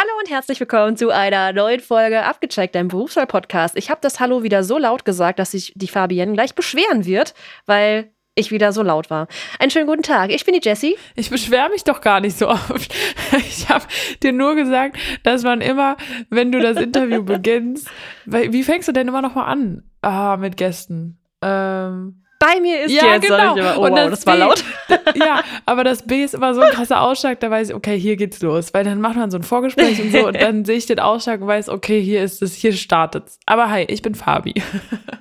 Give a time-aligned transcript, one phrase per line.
[0.00, 3.76] Hallo und herzlich willkommen zu einer neuen Folge Abgecheckt, dein Berufswahl-Podcast.
[3.76, 7.34] Ich habe das Hallo wieder so laut gesagt, dass sich die Fabienne gleich beschweren wird,
[7.66, 9.28] weil ich wieder so laut war.
[9.58, 10.30] Einen schönen guten Tag.
[10.30, 10.96] Ich bin die Jessie.
[11.16, 12.94] Ich beschwere mich doch gar nicht so oft.
[13.36, 13.84] Ich habe
[14.22, 15.98] dir nur gesagt, dass man immer,
[16.30, 17.86] wenn du das Interview beginnst,
[18.24, 19.82] wie fängst du denn immer noch mal an?
[20.00, 21.18] Ah, mit Gästen.
[21.42, 23.26] Ähm, bei mir ist ja, jetzt.
[23.26, 23.54] Genau.
[23.54, 24.64] Immer, oh, und wow, das, das war laut.
[25.14, 28.16] ja, aber das B ist immer so ein krasser Ausschlag, da weiß ich, okay, hier
[28.16, 28.72] geht's los.
[28.72, 31.42] Weil dann macht man so ein Vorgespräch und so und dann sehe ich den Ausschlag
[31.42, 33.38] und weiß, okay, hier ist es, hier startet's.
[33.44, 34.54] Aber hi, ich bin Fabi.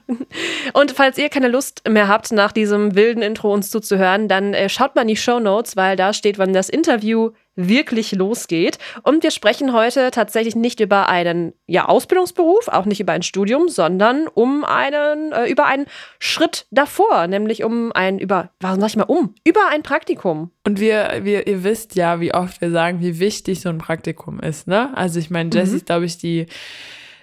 [0.73, 4.69] und falls ihr keine Lust mehr habt, nach diesem wilden Intro uns zuzuhören, dann äh,
[4.69, 7.31] schaut mal in die Show Notes, weil da steht, wann das Interview
[7.67, 8.77] wirklich losgeht.
[9.03, 13.67] Und wir sprechen heute tatsächlich nicht über einen ja, Ausbildungsberuf, auch nicht über ein Studium,
[13.67, 15.85] sondern um einen, äh, über einen
[16.19, 20.51] Schritt davor, nämlich um ein, über, warum sag ich mal um, über ein Praktikum.
[20.65, 24.39] Und wir, wir, ihr wisst ja, wie oft wir sagen, wie wichtig so ein Praktikum
[24.39, 24.95] ist, ne?
[24.95, 25.77] Also ich meine, Jessie mhm.
[25.77, 26.45] ist, glaube ich, die,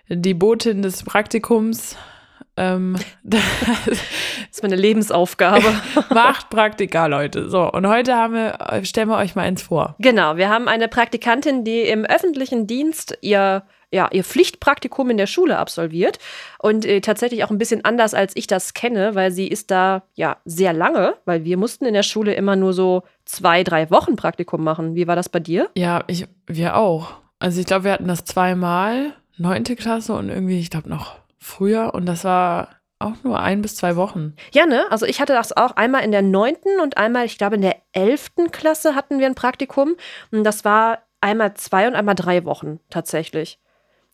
[0.09, 1.97] die Botin des Praktikums
[2.57, 3.43] ähm, das
[4.51, 5.75] ist meine Lebensaufgabe.
[6.15, 7.49] Macht Praktika, Leute.
[7.51, 9.95] So, und heute haben wir, stellen wir euch mal eins vor.
[9.99, 13.63] Genau, wir haben eine Praktikantin, die im öffentlichen Dienst ihr
[13.93, 16.19] ja, ihr Pflichtpraktikum in der Schule absolviert
[16.59, 20.03] und äh, tatsächlich auch ein bisschen anders als ich das kenne, weil sie ist da
[20.15, 24.17] ja sehr lange, weil wir mussten in der Schule immer nur so zwei, drei Wochen
[24.17, 24.97] Praktikum machen.
[24.97, 25.71] Wie war das bei dir?
[25.77, 27.15] Ja, ich, wir auch.
[27.39, 31.17] Also ich glaube, wir hatten das zweimal, neunte Klasse und irgendwie, ich glaube noch
[31.47, 34.35] früher und das war auch nur ein bis zwei Wochen.
[34.53, 34.85] Ja, ne?
[34.91, 37.77] Also ich hatte das auch einmal in der neunten und einmal, ich glaube, in der
[37.93, 39.97] elften Klasse hatten wir ein Praktikum.
[40.31, 43.59] Und das war einmal zwei und einmal drei Wochen tatsächlich.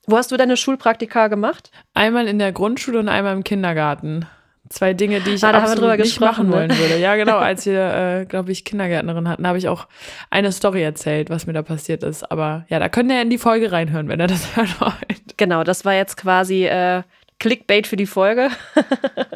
[0.06, 1.70] Wo hast du deine Schulpraktika gemacht?
[1.94, 4.26] Einmal in der Grundschule und einmal im Kindergarten.
[4.68, 6.54] Zwei Dinge, die ich ah, absolut nicht machen ne?
[6.54, 6.98] wollen würde.
[6.98, 7.36] Ja, genau.
[7.38, 9.86] Als wir, äh, glaube ich, Kindergärtnerin hatten, habe ich auch
[10.30, 12.28] eine Story erzählt, was mir da passiert ist.
[12.32, 15.36] Aber ja, da könnt ihr in die Folge reinhören, wenn ihr das hören wollt.
[15.36, 17.02] Genau, das war jetzt quasi äh,
[17.42, 18.50] Clickbait für die Folge.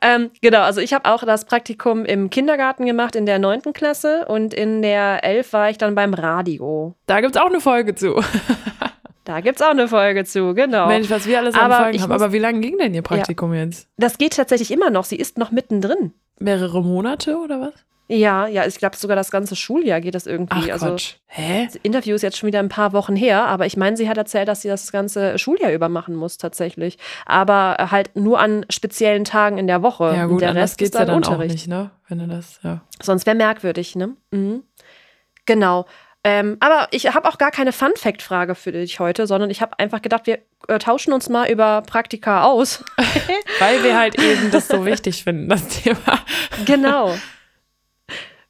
[0.00, 3.72] ähm, genau, also ich habe auch das Praktikum im Kindergarten gemacht in der 9.
[3.72, 6.94] Klasse und in der 11 war ich dann beim Radio.
[7.06, 8.22] Da gibt es auch eine Folge zu.
[9.24, 10.86] da gibt es auch eine Folge zu, genau.
[10.86, 12.12] Mensch, was wir alles an aber Folgen haben.
[12.12, 13.88] Aber wie lange ging denn Ihr Praktikum ja, jetzt?
[13.96, 15.02] Das geht tatsächlich immer noch.
[15.02, 16.12] Sie ist noch mittendrin.
[16.38, 17.74] Mehrere Monate oder was?
[18.06, 20.70] Ja, ja, ich glaube sogar das ganze Schuljahr geht das irgendwie.
[20.70, 21.14] Ach, also Quatsch.
[21.26, 21.64] Hä?
[21.64, 24.18] Das Interview ist jetzt schon wieder ein paar Wochen her, aber ich meine, sie hat
[24.18, 26.98] erzählt, dass sie das ganze Schuljahr über machen muss tatsächlich.
[27.24, 30.12] Aber halt nur an speziellen Tagen in der Woche.
[30.14, 31.50] Ja, gut, der Rest geht's ja dann Unterricht.
[31.50, 31.90] auch nicht, ne?
[32.08, 32.82] Wenn du das, ja.
[33.02, 34.16] Sonst wäre merkwürdig, ne?
[34.30, 34.64] Mhm.
[35.46, 35.86] Genau.
[36.26, 40.00] Ähm, aber ich habe auch gar keine Fun-Fact-Frage für dich heute, sondern ich habe einfach
[40.00, 40.38] gedacht, wir
[40.68, 42.82] äh, tauschen uns mal über Praktika aus.
[43.58, 46.20] Weil wir halt eben das so wichtig finden, das Thema.
[46.64, 47.14] Genau.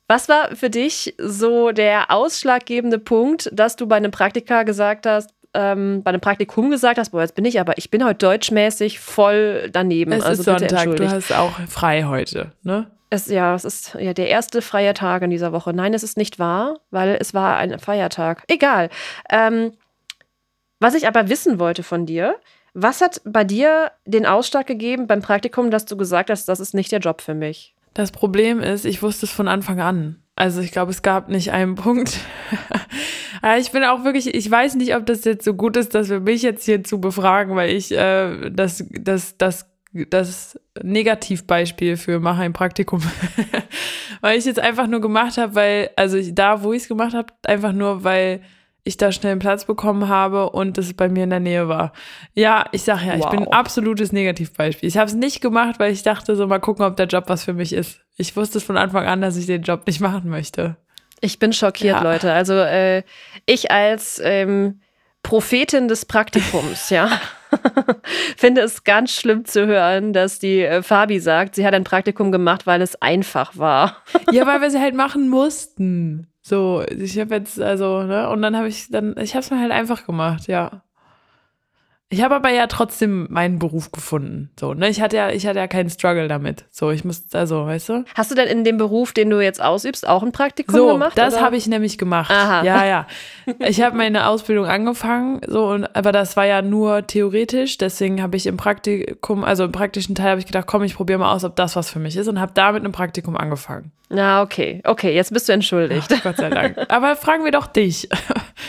[0.06, 5.31] Was war für dich so der ausschlaggebende Punkt, dass du bei einem Praktika gesagt hast,
[5.54, 9.00] ähm, bei einem Praktikum gesagt hast, boah, jetzt bin ich aber, ich bin heute deutschmäßig
[9.00, 10.12] voll daneben.
[10.12, 12.91] Es also ist Sonntag, du hast auch frei heute, ne?
[13.10, 15.72] Es, ja, es ist ja der erste freie Tag in dieser Woche.
[15.72, 18.42] Nein, es ist nicht wahr, weil es war ein Feiertag.
[18.48, 18.91] Egal.
[19.31, 19.72] Ähm,
[20.81, 22.34] was ich aber wissen wollte von dir,
[22.72, 26.75] was hat bei dir den Ausschlag gegeben beim Praktikum, dass du gesagt hast, das ist
[26.75, 27.75] nicht der Job für mich?
[27.94, 30.16] Das Problem ist, ich wusste es von Anfang an.
[30.37, 32.19] Also ich glaube, es gab nicht einen Punkt.
[33.59, 36.21] ich bin auch wirklich, ich weiß nicht, ob das jetzt so gut ist, dass wir
[36.21, 39.71] mich jetzt hier zu befragen, weil ich äh, das, das, das,
[40.10, 43.00] das Negativbeispiel für mache ein Praktikum.
[44.21, 47.15] weil ich jetzt einfach nur gemacht habe, weil, also ich, da, wo ich es gemacht
[47.15, 48.41] habe, einfach nur, weil
[48.84, 51.93] ich da schnell einen Platz bekommen habe und es bei mir in der Nähe war.
[52.34, 53.25] Ja, ich sage ja, wow.
[53.25, 54.87] ich bin ein absolutes Negativbeispiel.
[54.87, 57.45] Ich habe es nicht gemacht, weil ich dachte so, mal gucken, ob der Job was
[57.45, 58.00] für mich ist.
[58.17, 60.77] Ich wusste es von Anfang an, dass ich den Job nicht machen möchte.
[61.21, 62.03] Ich bin schockiert, ja.
[62.03, 62.33] Leute.
[62.33, 63.03] Also äh,
[63.47, 64.81] ich als ähm,
[65.22, 67.19] Prophetin des Praktikums, ja,
[68.37, 72.31] finde es ganz schlimm zu hören, dass die äh, Fabi sagt, sie hat ein Praktikum
[72.31, 74.03] gemacht, weil es einfach war.
[74.31, 76.28] ja, weil wir sie halt machen mussten.
[76.47, 79.59] So, ich habe jetzt, also, ne, und dann habe ich dann, ich habe es mir
[79.60, 80.84] halt einfach gemacht, ja.
[82.15, 84.49] Ich habe aber ja trotzdem meinen Beruf gefunden.
[84.59, 84.89] So, ne?
[84.89, 86.65] Ich hatte ja, ich hatte ja keinen Struggle damit.
[86.71, 88.05] So, ich musste, also, weißt du?
[88.15, 91.19] Hast du denn in dem Beruf, den du jetzt ausübst, auch ein Praktikum so, gemacht?
[91.19, 92.31] Das habe ich nämlich gemacht.
[92.31, 92.63] Aha.
[92.63, 93.07] Ja, ja.
[93.59, 97.78] Ich habe meine Ausbildung angefangen, so, und, aber das war ja nur theoretisch.
[97.78, 101.19] Deswegen habe ich im Praktikum, also im praktischen Teil, habe ich gedacht, komm, ich probiere
[101.19, 103.91] mal aus, ob das was für mich ist und habe da mit einem Praktikum angefangen.
[104.09, 104.81] Na, okay.
[104.84, 106.13] Okay, jetzt bist du entschuldigt.
[106.15, 106.78] Ach, Gott sei Dank.
[106.89, 108.09] Aber fragen wir doch dich.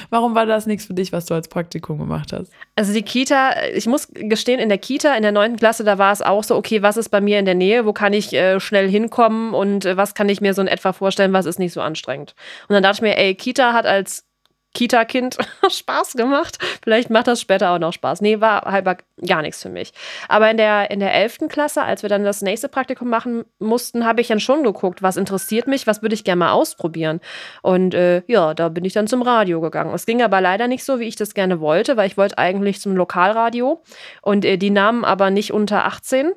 [0.09, 2.51] Warum war das nichts für dich, was du als Praktikum gemacht hast?
[2.75, 6.11] Also die Kita, ich muss gestehen, in der Kita, in der neunten Klasse, da war
[6.11, 8.59] es auch so, okay, was ist bei mir in der Nähe, wo kann ich äh,
[8.59, 11.73] schnell hinkommen und äh, was kann ich mir so in etwa vorstellen, was ist nicht
[11.73, 12.35] so anstrengend.
[12.67, 14.25] Und dann dachte ich mir, ey, Kita hat als
[14.75, 15.37] Kita-Kind
[15.67, 16.59] Spaß gemacht.
[16.83, 18.21] Vielleicht macht das später auch noch Spaß.
[18.21, 19.93] Nee, war halber gar nichts für mich.
[20.27, 21.47] Aber in der, in der 11.
[21.49, 25.17] Klasse, als wir dann das nächste Praktikum machen mussten, habe ich dann schon geguckt, was
[25.17, 27.21] interessiert mich, was würde ich gerne mal ausprobieren.
[27.63, 29.93] Und äh, ja, da bin ich dann zum Radio gegangen.
[29.95, 32.81] Es ging aber leider nicht so, wie ich das gerne wollte, weil ich wollte eigentlich
[32.81, 33.81] zum Lokalradio
[34.21, 36.33] und äh, die nahmen aber nicht unter 18.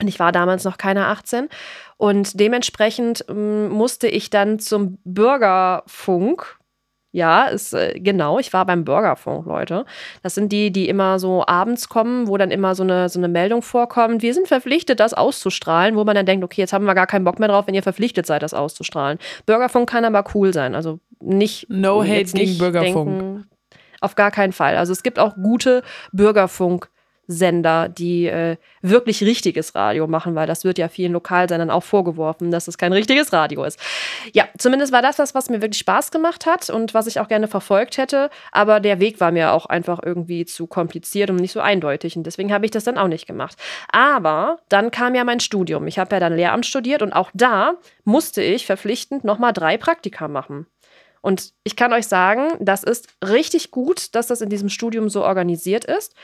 [0.00, 1.48] Und ich war damals noch keine 18.
[1.96, 6.58] Und dementsprechend ähm, musste ich dann zum Bürgerfunk
[7.12, 8.38] ja, ist äh, genau.
[8.38, 9.84] Ich war beim Bürgerfunk, Leute.
[10.22, 13.28] Das sind die, die immer so abends kommen, wo dann immer so eine, so eine
[13.28, 14.22] Meldung vorkommt.
[14.22, 17.24] Wir sind verpflichtet, das auszustrahlen, wo man dann denkt, okay, jetzt haben wir gar keinen
[17.24, 19.18] Bock mehr drauf, wenn ihr verpflichtet seid, das auszustrahlen.
[19.44, 20.74] Bürgerfunk kann aber cool sein.
[20.74, 21.68] Also nicht.
[21.68, 23.18] No hate gegen Bürgerfunk.
[23.18, 23.46] Denken,
[24.00, 24.78] auf gar keinen Fall.
[24.78, 25.82] Also es gibt auch gute
[26.12, 26.88] Bürgerfunk.
[27.26, 32.50] Sender, die äh, wirklich richtiges Radio machen, weil das wird ja vielen Lokalsendern auch vorgeworfen,
[32.50, 33.78] dass es kein richtiges Radio ist.
[34.32, 37.28] Ja, zumindest war das das, was mir wirklich Spaß gemacht hat und was ich auch
[37.28, 41.52] gerne verfolgt hätte, aber der Weg war mir auch einfach irgendwie zu kompliziert und nicht
[41.52, 43.56] so eindeutig und deswegen habe ich das dann auch nicht gemacht.
[43.90, 45.86] Aber dann kam ja mein Studium.
[45.86, 47.74] Ich habe ja dann Lehramt studiert und auch da
[48.04, 50.66] musste ich verpflichtend nochmal drei Praktika machen.
[51.22, 55.22] Und ich kann euch sagen, das ist richtig gut, dass das in diesem Studium so
[55.24, 56.14] organisiert ist.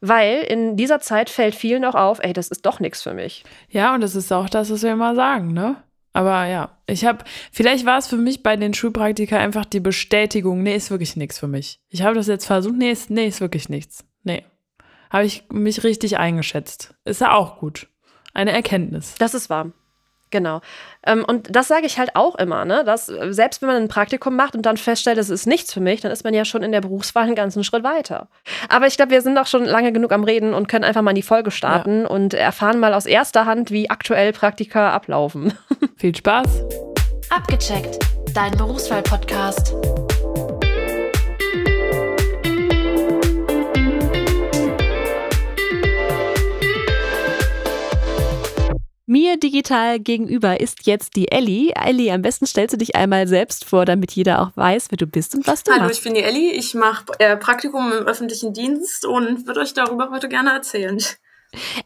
[0.00, 3.44] Weil in dieser Zeit fällt vielen auch auf, ey, das ist doch nichts für mich.
[3.68, 5.82] Ja, und das ist auch das, was wir immer sagen, ne?
[6.12, 10.62] Aber ja, ich habe, vielleicht war es für mich bei den Schulpraktika einfach die Bestätigung,
[10.62, 11.80] nee, ist wirklich nichts für mich.
[11.88, 14.04] Ich habe das jetzt versucht, nee, ist, nee, ist wirklich nichts.
[14.22, 14.44] Nee.
[15.10, 16.94] Habe ich mich richtig eingeschätzt.
[17.04, 17.88] Ist ja auch gut.
[18.34, 19.14] Eine Erkenntnis.
[19.18, 19.72] Das ist wahr.
[20.30, 20.60] Genau.
[21.06, 22.84] Ähm, und das sage ich halt auch immer, ne?
[22.84, 25.80] Dass äh, selbst wenn man ein Praktikum macht und dann feststellt, es ist nichts für
[25.80, 28.28] mich, dann ist man ja schon in der Berufswahl einen ganzen Schritt weiter.
[28.68, 31.10] Aber ich glaube, wir sind auch schon lange genug am Reden und können einfach mal
[31.12, 32.08] in die Folge starten ja.
[32.08, 35.54] und erfahren mal aus erster Hand, wie aktuell Praktika ablaufen.
[35.96, 36.64] Viel Spaß!
[37.30, 37.98] Abgecheckt,
[38.34, 39.74] dein Berufswahl-Podcast.
[49.10, 51.72] Mir digital gegenüber ist jetzt die Elli.
[51.74, 55.06] Elli, am besten stellst du dich einmal selbst vor, damit jeder auch weiß, wer du
[55.06, 56.04] bist und was du Hallo, machst.
[56.04, 56.50] Hallo, ich bin die Elli.
[56.50, 61.02] Ich mache äh, Praktikum im öffentlichen Dienst und würde euch darüber heute gerne erzählen.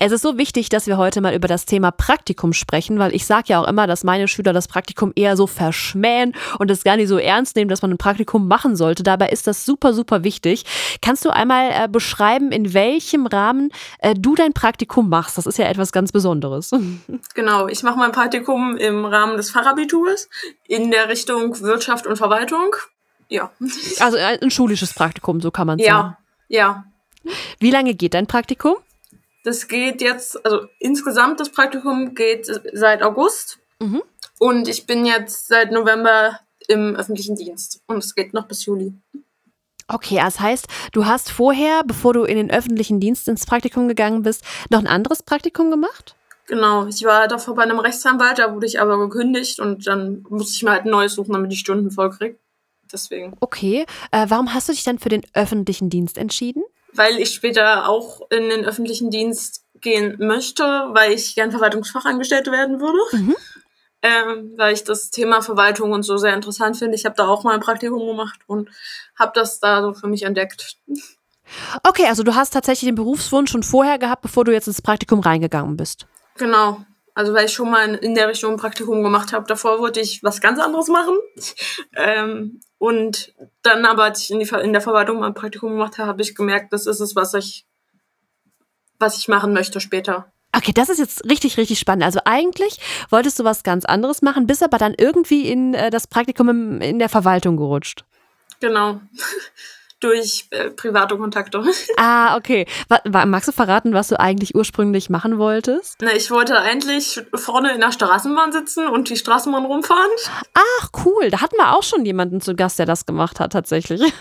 [0.01, 3.27] Es ist so wichtig, dass wir heute mal über das Thema Praktikum sprechen, weil ich
[3.27, 6.97] sage ja auch immer, dass meine Schüler das Praktikum eher so verschmähen und es gar
[6.97, 9.05] nicht so ernst nehmen, dass man ein Praktikum machen sollte.
[9.05, 10.65] Dabei ist das super, super wichtig.
[11.01, 15.39] Kannst du einmal äh, beschreiben, in welchem Rahmen äh, du dein Praktikum machst?
[15.39, 16.71] Das ist ja etwas ganz Besonderes.
[17.35, 20.29] Genau, ich mache mein Praktikum im Rahmen des Fachabiturs
[20.67, 22.75] in der Richtung Wirtschaft und Verwaltung.
[23.29, 23.51] Ja.
[24.01, 25.87] Also äh, ein schulisches Praktikum, so kann man sagen.
[25.87, 26.19] Ja,
[26.49, 26.85] ja.
[27.59, 28.77] Wie lange geht dein Praktikum?
[29.45, 33.59] Das geht jetzt, also insgesamt das Praktikum geht seit August.
[33.81, 34.03] Mhm.
[34.39, 37.83] Und ich bin jetzt seit November im öffentlichen Dienst.
[37.87, 38.95] Und es geht noch bis Juli.
[39.89, 44.23] Okay, das heißt, du hast vorher, bevor du in den öffentlichen Dienst ins Praktikum gegangen
[44.23, 46.15] bist, noch ein anderes Praktikum gemacht?
[46.47, 50.55] Genau, ich war davor bei einem Rechtsanwalt, da wurde ich aber gekündigt und dann musste
[50.55, 52.39] ich mir halt ein neues suchen, damit ich Stunden voll kriege.
[52.93, 53.35] Deswegen.
[53.41, 56.63] Okay, äh, warum hast du dich dann für den öffentlichen Dienst entschieden?
[56.95, 62.81] Weil ich später auch in den öffentlichen Dienst gehen möchte, weil ich gern Verwaltungsfachangestellte werden
[62.81, 62.99] würde.
[63.13, 63.37] Mhm.
[64.05, 66.97] Ähm, weil ich das Thema Verwaltung und so sehr interessant finde.
[66.97, 68.69] Ich habe da auch mal ein Praktikum gemacht und
[69.17, 70.77] habe das da so für mich entdeckt.
[71.85, 75.21] Okay, also du hast tatsächlich den Berufswunsch schon vorher gehabt, bevor du jetzt ins Praktikum
[75.21, 76.07] reingegangen bist.
[76.37, 76.85] Genau.
[77.15, 79.47] Also weil ich schon mal in der Richtung ein Praktikum gemacht habe.
[79.47, 81.17] Davor wollte ich was ganz anderes machen.
[81.95, 86.09] Ähm, und dann aber, als ich in, die, in der Verwaltung mein Praktikum gemacht habe,
[86.09, 87.67] habe ich gemerkt, das ist es, was ich,
[88.99, 90.33] was ich machen möchte später.
[90.57, 92.05] Okay, das ist jetzt richtig, richtig spannend.
[92.05, 92.79] Also eigentlich
[93.09, 96.81] wolltest du was ganz anderes machen, bist aber dann irgendwie in äh, das Praktikum im,
[96.81, 98.05] in der Verwaltung gerutscht.
[98.61, 99.01] Genau.
[100.03, 101.63] Durch äh, private Kontakte.
[101.97, 102.67] Ah, okay.
[103.27, 105.99] magst du verraten, was du eigentlich ursprünglich machen wolltest?
[106.01, 110.11] Na, ich wollte eigentlich vorne in der Straßenbahn sitzen und die Straßenbahn rumfahren.
[110.55, 111.31] Ach, cool.
[111.31, 114.03] Da hatten wir auch schon jemanden zu Gast, der das gemacht hat, tatsächlich.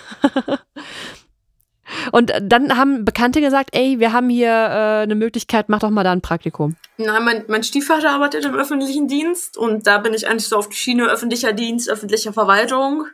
[2.11, 6.03] Und dann haben Bekannte gesagt, ey, wir haben hier äh, eine Möglichkeit, mach doch mal
[6.03, 6.75] da ein Praktikum.
[6.97, 10.69] Nein, mein, mein Stiefvater arbeitet im öffentlichen Dienst und da bin ich eigentlich so auf
[10.69, 13.07] die Schiene öffentlicher Dienst, öffentliche Verwaltung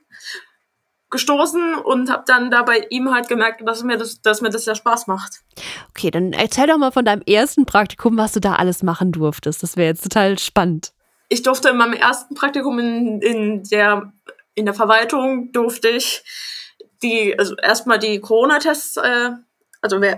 [1.10, 4.66] gestoßen und habe dann da bei ihm halt gemerkt, dass mir das, dass mir das
[4.66, 5.40] ja Spaß macht.
[5.90, 9.64] Okay, dann erzähl doch mal von deinem ersten Praktikum, was du da alles machen durftest.
[9.64, 10.92] Das wäre jetzt total spannend.
[11.30, 14.12] Ich durfte in meinem ersten Praktikum in, in der
[14.56, 16.24] in der Verwaltung durfte ich
[17.04, 19.32] die also erstmal die Corona-Tests äh,
[19.82, 20.18] also wer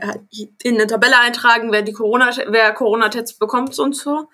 [0.63, 4.29] in eine Tabelle eintragen, wer die Corona wer Corona-Tests bekommt und so.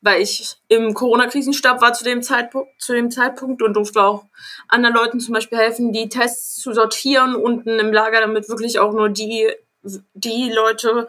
[0.00, 4.24] Weil ich im Corona-Krisenstab war zu dem, Zeitpunkt, zu dem Zeitpunkt und durfte auch
[4.68, 8.92] anderen Leuten zum Beispiel helfen, die Tests zu sortieren unten im Lager, damit wirklich auch
[8.92, 9.50] nur die,
[10.14, 11.08] die Leute,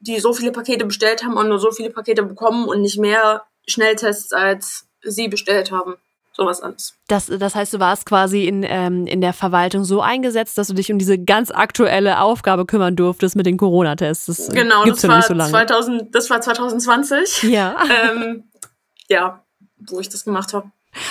[0.00, 3.46] die so viele Pakete bestellt haben und nur so viele Pakete bekommen und nicht mehr
[3.66, 5.96] Schnelltests als sie bestellt haben
[6.36, 6.94] sowas alles.
[7.08, 10.74] Das, das heißt, du warst quasi in, ähm, in der Verwaltung so eingesetzt, dass du
[10.74, 14.26] dich um diese ganz aktuelle Aufgabe kümmern durftest mit den Corona-Tests.
[14.26, 17.44] Das genau, das, ja war so 2000, das war 2020.
[17.44, 17.76] Ja.
[17.86, 18.44] Ähm,
[19.08, 19.44] ja,
[19.78, 20.70] wo ich das gemacht habe.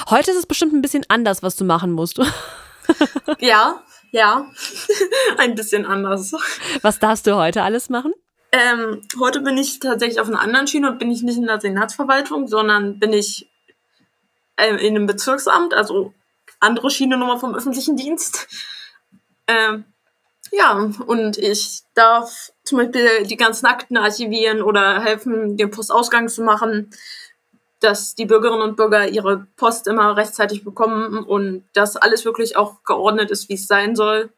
[0.10, 2.20] Heute ist es bestimmt ein bisschen anders, was du machen musst.
[3.40, 4.46] ja, ja,
[5.38, 6.34] ein bisschen anders.
[6.82, 8.14] Was darfst du heute alles machen?
[8.52, 11.60] Ähm, heute bin ich tatsächlich auf einer anderen Schiene und bin ich nicht in der
[11.60, 13.50] Senatsverwaltung, sondern bin ich
[14.58, 16.14] äh, in einem Bezirksamt, also
[16.60, 18.48] andere Schienennummer vom öffentlichen Dienst.
[19.48, 19.86] Ähm,
[20.52, 26.44] ja, und ich darf zum Beispiel die ganzen Akten archivieren oder helfen, den Postausgang zu
[26.44, 26.92] machen,
[27.80, 32.84] dass die Bürgerinnen und Bürger ihre Post immer rechtzeitig bekommen und dass alles wirklich auch
[32.84, 34.32] geordnet ist, wie es sein soll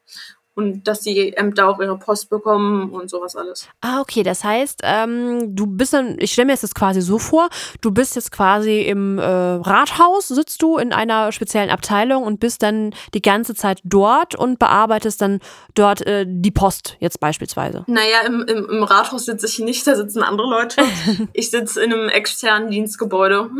[0.58, 3.70] und dass die Ämter auch ihre Post bekommen und sowas alles.
[3.82, 4.24] Ah, okay.
[4.24, 7.50] Das heißt, ähm, du bist dann, ich stelle mir das quasi so vor,
[7.82, 12.64] du bist jetzt quasi im äh, Rathaus, sitzt du in einer speziellen Abteilung und bist
[12.64, 15.42] dann die ganze Zeit dort und bearbeitest dann
[15.76, 17.84] dort äh, die Post jetzt beispielsweise.
[17.86, 20.82] Naja, im, im, im Rathaus sitze ich nicht, da sitzen andere Leute.
[21.34, 23.52] ich sitze in einem externen Dienstgebäude.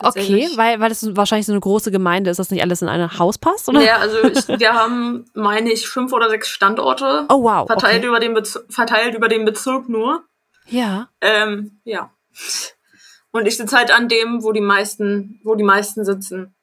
[0.00, 3.18] Okay, weil, weil das wahrscheinlich so eine große Gemeinde ist, dass nicht alles in ein
[3.18, 3.80] Haus passt, oder?
[3.80, 7.26] Ja, also ich, wir haben, meine ich, fünf oder sechs Standorte.
[7.28, 7.66] Oh wow.
[7.66, 8.06] Verteilt, okay.
[8.06, 10.24] über, den verteilt über den Bezirk nur.
[10.66, 11.08] Ja.
[11.20, 12.10] Ähm, ja.
[13.32, 16.54] Und ich sitze halt an dem, wo die meisten, wo die meisten sitzen.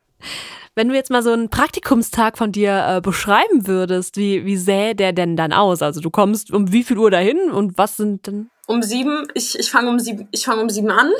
[0.76, 4.96] Wenn du jetzt mal so einen Praktikumstag von dir äh, beschreiben würdest, wie, wie sähe
[4.96, 5.84] der denn dann aus?
[5.84, 8.50] Also du kommst um wie viel Uhr dahin und was sind denn?
[8.66, 11.12] Um sieben, ich, ich fange um sieben, ich fange um sieben an.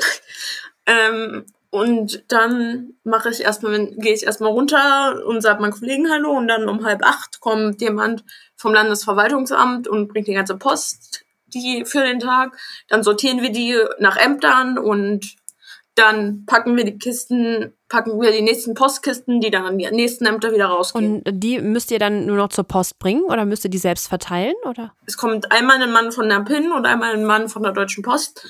[0.86, 1.44] Ähm,
[1.74, 6.46] und dann mache ich erstmal, gehe ich erstmal runter und sage meinen Kollegen Hallo und
[6.46, 12.04] dann um halb acht kommt jemand vom Landesverwaltungsamt und bringt die ganze Post die für
[12.04, 12.56] den Tag.
[12.86, 15.34] Dann sortieren wir die nach Ämtern und
[15.96, 20.26] dann packen wir die Kisten, packen wir die nächsten Postkisten, die dann an die nächsten
[20.26, 21.22] Ämter wieder rausgehen.
[21.22, 24.06] Und die müsst ihr dann nur noch zur Post bringen oder müsst ihr die selbst
[24.06, 24.92] verteilen, oder?
[25.06, 28.04] Es kommt einmal ein Mann von der PIN und einmal ein Mann von der Deutschen
[28.04, 28.46] Post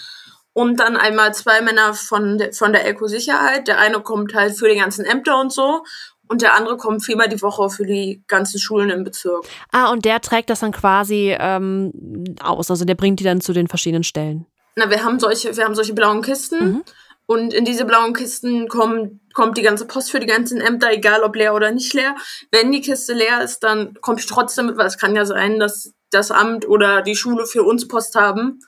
[0.54, 3.68] und dann einmal zwei Männer von, de, von der Elko-Sicherheit.
[3.68, 5.82] Der eine kommt halt für die ganzen Ämter und so
[6.28, 9.44] und der andere kommt viermal die Woche für die ganzen Schulen im Bezirk.
[9.72, 11.92] Ah, und der trägt das dann quasi ähm,
[12.40, 14.46] aus, also der bringt die dann zu den verschiedenen Stellen.
[14.76, 16.84] Na, wir haben solche, wir haben solche blauen Kisten mhm.
[17.26, 21.22] und in diese blauen Kisten kommt, kommt die ganze Post für die ganzen Ämter, egal
[21.22, 22.16] ob leer oder nicht leer.
[22.50, 25.60] Wenn die Kiste leer ist, dann komme ich trotzdem mit, weil es kann ja sein,
[25.60, 28.60] dass das Amt oder die Schule für uns Post haben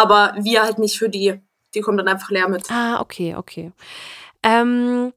[0.00, 1.40] aber wir halt nicht für die.
[1.74, 2.70] Die kommen dann einfach leer mit.
[2.70, 3.70] Ah, okay, okay.
[4.42, 5.12] Ähm,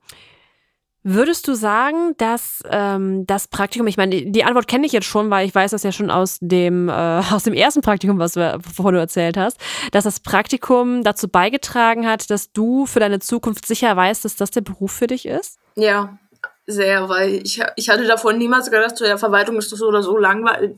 [1.02, 5.32] würdest du sagen, dass ähm, das Praktikum, ich meine, die Antwort kenne ich jetzt schon,
[5.32, 6.92] weil ich weiß das ja schon aus dem, äh,
[7.32, 9.58] aus dem ersten Praktikum, was du, wovon du erzählt hast,
[9.92, 14.52] dass das Praktikum dazu beigetragen hat, dass du für deine Zukunft sicher weißt, dass das
[14.52, 15.58] der Beruf für dich ist?
[15.76, 16.20] Ja,
[16.66, 20.18] sehr, weil ich, ich hatte davor niemals gedacht, so, ja, Verwaltung ist so oder so,
[20.18, 20.78] langweilig,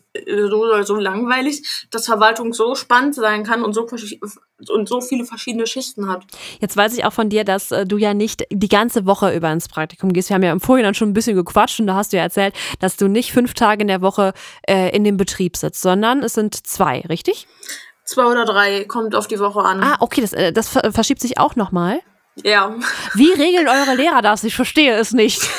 [0.50, 3.88] so oder so langweilig, dass Verwaltung so spannend sein kann und so,
[4.70, 6.24] und so viele verschiedene Schichten hat.
[6.60, 9.52] Jetzt weiß ich auch von dir, dass äh, du ja nicht die ganze Woche über
[9.52, 10.30] ins Praktikum gehst.
[10.30, 12.56] Wir haben ja im Vorhinein schon ein bisschen gequatscht und da hast du ja erzählt,
[12.80, 14.34] dass du nicht fünf Tage in der Woche
[14.68, 17.48] äh, in dem Betrieb sitzt, sondern es sind zwei, richtig?
[18.06, 19.84] Zwei oder drei kommt auf die Woche an.
[19.84, 22.00] Ah, okay, das, äh, das verschiebt sich auch nochmal.
[22.44, 22.76] Ja.
[23.14, 24.44] Wie regeln eure Lehrer das?
[24.44, 25.42] Ich verstehe es nicht.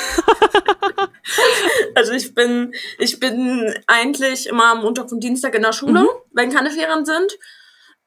[1.95, 6.09] also ich bin, ich bin eigentlich immer am Montag und Dienstag in der Schule, mhm.
[6.31, 7.37] wenn keine Ferien sind.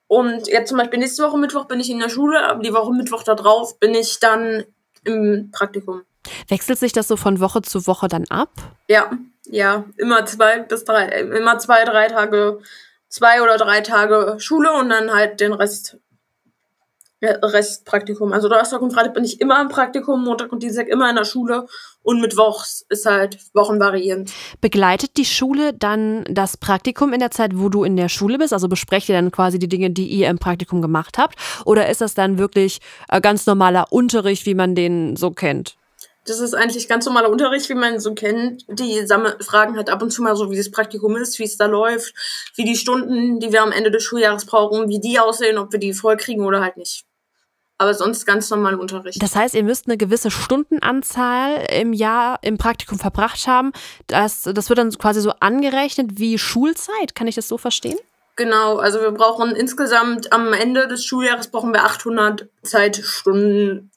[0.07, 2.93] Und jetzt zum Beispiel nächste Woche Mittwoch bin ich in der Schule, aber die Woche
[2.93, 4.65] Mittwoch da drauf bin ich dann
[5.05, 6.03] im Praktikum.
[6.49, 8.50] Wechselt sich das so von Woche zu Woche dann ab?
[8.89, 9.11] Ja,
[9.47, 12.61] ja, immer zwei bis drei, immer zwei, drei Tage,
[13.09, 15.99] zwei oder drei Tage Schule und dann halt den Rest
[17.23, 18.33] Restpraktikum.
[18.33, 21.25] Also Donnerstag und Freitag bin ich immer im Praktikum, Montag und Dienstag immer in der
[21.25, 21.67] Schule
[22.03, 24.33] und Mittwochs ist halt wochenvariierend.
[24.61, 28.53] Begleitet die Schule dann das Praktikum in der Zeit, wo du in der Schule bist?
[28.53, 31.37] Also besprecht ihr dann quasi die Dinge, die ihr im Praktikum gemacht habt?
[31.67, 35.77] Oder ist das dann wirklich äh, ganz normaler Unterricht, wie man den so kennt?
[36.27, 38.65] Das ist eigentlich ganz normaler Unterricht, wie man so kennt.
[38.69, 39.05] Die
[39.41, 42.15] fragen halt ab und zu mal so, wie das Praktikum ist, wie es da läuft,
[42.57, 45.81] wie die Stunden, die wir am Ende des Schuljahres brauchen, wie die aussehen, ob wir
[45.81, 47.05] die voll kriegen oder halt nicht
[47.81, 49.23] aber sonst ganz normal Unterricht.
[49.23, 53.73] Das heißt, ihr müsst eine gewisse Stundenanzahl im Jahr im Praktikum verbracht haben.
[54.07, 57.15] Das, das wird dann quasi so angerechnet wie Schulzeit.
[57.15, 57.99] Kann ich das so verstehen?
[58.37, 63.91] Genau, also wir brauchen insgesamt am Ende des Schuljahres brauchen wir 800 Zeitstunden.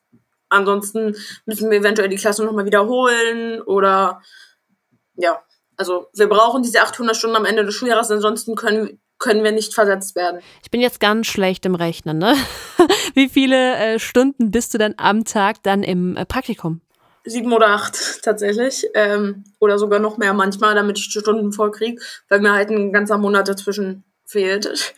[0.47, 4.21] Ansonsten müssen wir eventuell die Klasse nochmal wiederholen oder
[5.15, 5.41] ja,
[5.75, 9.73] also wir brauchen diese 800 Stunden am Ende des Schuljahres, ansonsten können, können wir nicht
[9.73, 10.41] versetzt werden.
[10.63, 12.35] Ich bin jetzt ganz schlecht im Rechnen, ne?
[13.13, 16.81] Wie viele äh, Stunden bist du denn am Tag dann im äh, Praktikum?
[17.23, 18.85] Sieben oder acht tatsächlich.
[18.93, 22.69] Ähm, oder sogar noch mehr manchmal, damit ich die Stunden voll kriege, weil mir halt
[22.69, 24.93] ein ganzer Monat dazwischen fehlt.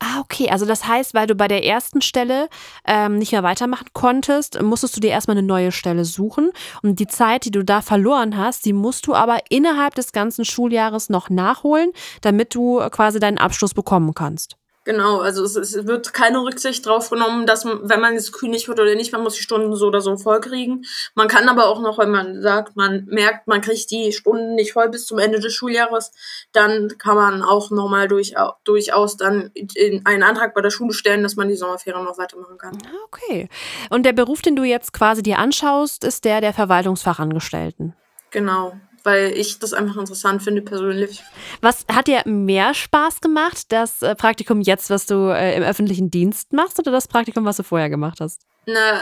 [0.00, 0.50] Ah, okay.
[0.50, 2.48] Also das heißt, weil du bei der ersten Stelle
[2.86, 6.50] ähm, nicht mehr weitermachen konntest, musstest du dir erstmal eine neue Stelle suchen.
[6.82, 10.44] Und die Zeit, die du da verloren hast, die musst du aber innerhalb des ganzen
[10.44, 14.56] Schuljahres noch nachholen, damit du quasi deinen Abschluss bekommen kannst.
[14.84, 18.68] Genau, also es, es wird keine Rücksicht drauf genommen, dass man, wenn man jetzt König
[18.68, 20.84] wird oder nicht, man muss die Stunden so oder so voll kriegen.
[21.14, 24.74] Man kann aber auch noch, wenn man sagt, man merkt, man kriegt die Stunden nicht
[24.74, 26.12] voll bis zum Ende des Schuljahres,
[26.52, 31.22] dann kann man auch nochmal durch, durchaus dann in einen Antrag bei der Schule stellen,
[31.22, 32.76] dass man die Sommerferien noch weitermachen kann.
[32.84, 33.48] Ah, okay.
[33.88, 37.94] Und der Beruf, den du jetzt quasi dir anschaust, ist der der Verwaltungsfachangestellten.
[38.30, 38.74] Genau
[39.04, 41.22] weil ich das einfach interessant finde persönlich.
[41.60, 46.10] Was hat dir mehr Spaß gemacht, das äh, Praktikum jetzt, was du äh, im öffentlichen
[46.10, 48.42] Dienst machst, oder das Praktikum, was du vorher gemacht hast?
[48.66, 49.00] Na,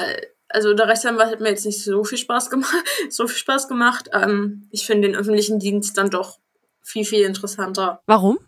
[0.49, 2.75] also der Rechtsanwalt hat mir jetzt nicht so viel Spaß gemacht.
[3.11, 4.11] so viel Spaß gemacht.
[4.13, 6.39] Ähm, ich finde den öffentlichen Dienst dann doch
[6.83, 8.03] viel viel interessanter.
[8.07, 8.39] Warum?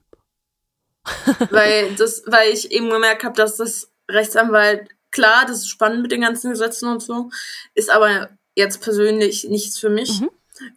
[1.51, 6.13] weil das, weil ich eben gemerkt habe, dass das Rechtsanwalt klar, das ist spannend mit
[6.13, 7.31] den ganzen Gesetzen und so,
[7.75, 10.21] ist aber jetzt persönlich nichts für mich.
[10.21, 10.31] Mhm.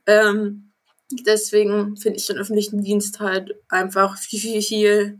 [0.05, 0.66] Ähm,
[1.11, 5.19] Deswegen finde ich den öffentlichen Dienst halt einfach viel, viel, viel,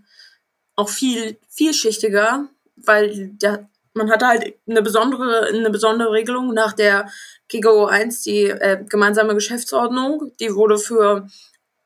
[0.76, 6.54] auch viel vielschichtiger, weil der, man hat halt eine besondere, eine besondere Regelung.
[6.54, 7.10] Nach der
[7.50, 11.28] GGO 1, die äh, gemeinsame Geschäftsordnung, die wurde für,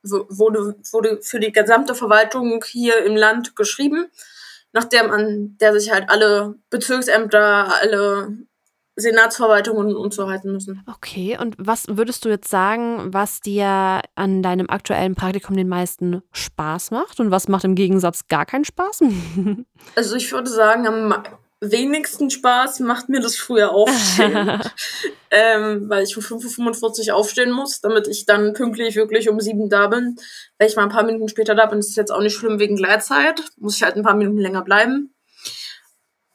[0.01, 4.08] wurde, wurde für die gesamte Verwaltung hier im Land geschrieben,
[4.74, 8.36] nach der man, der sich halt alle Bezirksämter, alle
[8.96, 10.84] Senatsverwaltungen und so halten müssen.
[10.88, 16.22] Okay, und was würdest du jetzt sagen, was dir an deinem aktuellen Praktikum den meisten
[16.32, 19.04] Spaß macht und was macht im Gegensatz gar keinen Spaß?
[19.96, 21.24] also ich würde sagen, am
[21.62, 24.62] wenigsten Spaß macht mir das früher aufstehen,
[25.32, 29.70] ähm, weil ich um 5.45 Uhr aufstehen muss, damit ich dann pünktlich wirklich um sieben
[29.70, 30.18] da bin.
[30.58, 32.60] Wenn ich mal ein paar Minuten später da bin, ist es jetzt auch nicht schlimm
[32.60, 35.11] wegen Gleitzeit, muss ich halt ein paar Minuten länger bleiben.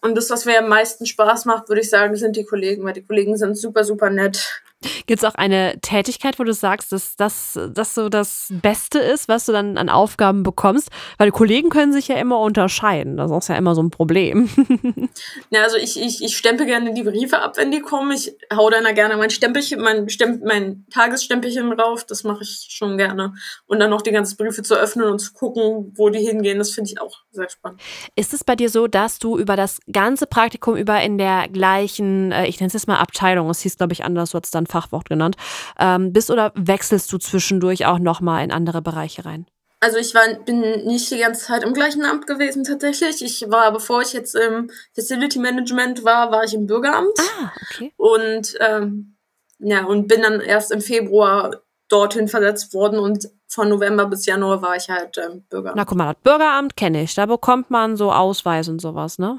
[0.07, 2.92] Und das, was mir am meisten Spaß macht, würde ich sagen, sind die Kollegen, weil
[2.92, 4.62] die Kollegen sind super, super nett.
[5.07, 9.27] Gibt es auch eine Tätigkeit, wo du sagst, dass das dass so das Beste ist,
[9.27, 10.91] was du dann an Aufgaben bekommst?
[11.17, 13.17] Weil Kollegen können sich ja immer unterscheiden.
[13.17, 14.49] Das ist ja immer so ein Problem.
[15.51, 18.12] ja, also ich, ich, ich stempel gerne die Briefe ab, wenn die kommen.
[18.12, 22.05] Ich hau dann da gerne mein Stempelchen, mein, Stemp mein Tagesstempelchen drauf.
[22.05, 23.35] Das mache ich schon gerne.
[23.67, 26.71] Und dann noch die ganzen Briefe zu öffnen und zu gucken, wo die hingehen, das
[26.71, 27.81] finde ich auch sehr spannend.
[28.15, 32.33] Ist es bei dir so, dass du über das ganze Praktikum über in der gleichen,
[32.33, 34.65] äh, ich nenne es jetzt mal Abteilung, es hieß glaube ich anders, du hast dann
[34.66, 35.37] Fachwort genannt,
[35.79, 39.46] ähm, bist oder wechselst du zwischendurch auch nochmal in andere Bereiche rein?
[39.81, 43.22] Also ich war, bin nicht die ganze Zeit im gleichen Amt gewesen tatsächlich.
[43.22, 47.12] Ich war, bevor ich jetzt im Facility Management war, war ich im Bürgeramt.
[47.40, 47.92] Ah, okay.
[47.96, 49.16] Und ähm,
[49.59, 54.61] ja, und bin dann erst im Februar dorthin versetzt worden und von November bis Januar
[54.61, 55.76] war ich halt ähm, Bürgeramt.
[55.76, 57.14] Na guck mal, das Bürgeramt kenne ich.
[57.14, 59.38] Da bekommt man so Ausweis und sowas, ne?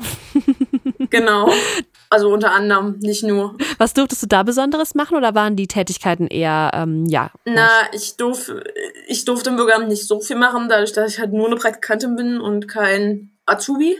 [1.09, 1.51] genau.
[2.09, 3.57] Also unter anderem, nicht nur.
[3.77, 7.31] Was durftest du da Besonderes machen oder waren die Tätigkeiten eher, ähm, ja?
[7.45, 8.51] Na, ich, durf,
[9.07, 12.15] ich durfte im Bürgeramt nicht so viel machen, dadurch, dass ich halt nur eine Praktikantin
[12.15, 13.99] bin und kein Azubi.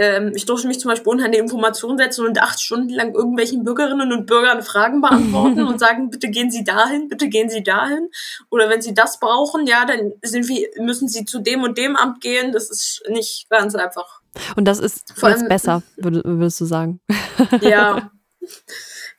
[0.00, 3.64] Ähm, ich durfte mich zum Beispiel unter eine Information setzen und acht Stunden lang irgendwelchen
[3.64, 8.08] Bürgerinnen und Bürgern Fragen beantworten und sagen, bitte gehen Sie dahin, bitte gehen Sie dahin.
[8.48, 11.96] Oder wenn Sie das brauchen, ja, dann sind wir, müssen Sie zu dem und dem
[11.96, 12.52] Amt gehen.
[12.52, 14.20] Das ist nicht ganz einfach.
[14.54, 17.00] Und das ist Vor jetzt besser, würdest du sagen.
[17.60, 18.10] Ja.